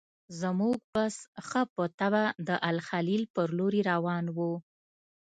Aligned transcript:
زموږ 0.39 0.77
بس 0.93 1.15
ښه 1.47 1.61
په 1.75 1.83
طبعه 1.99 2.29
د 2.47 2.49
الخلیل 2.69 3.23
پر 3.35 3.47
لوري 3.57 3.81
روان 3.91 4.25
و. 4.35 4.39